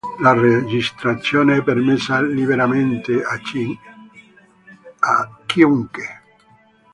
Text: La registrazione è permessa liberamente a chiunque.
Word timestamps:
La 0.19 0.33
registrazione 0.33 1.57
è 1.57 1.63
permessa 1.63 2.19
liberamente 2.23 3.21
a 3.21 3.39
chiunque. 5.45 6.21